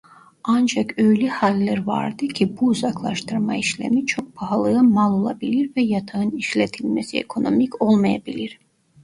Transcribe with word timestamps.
Ancak 0.43 0.99
öyle 1.01 1.27
haller 1.29 1.83
vardır 1.83 2.29
ki 2.29 2.57
bu 2.59 2.65
uzaklaştırma 2.67 3.55
işlemi 3.55 4.05
çok 4.05 4.35
pahalıya 4.35 4.81
malolabilir 4.83 5.71
ve 5.77 5.81
yatağın 5.81 6.31
işletilmesi 6.31 7.17
ekonomik 7.17 7.81
olmayabilir. 7.81 8.59